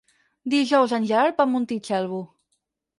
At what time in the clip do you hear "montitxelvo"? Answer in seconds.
1.55-2.27